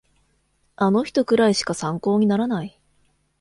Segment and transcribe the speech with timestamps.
[0.77, 2.81] あの人くらいしか参考にならない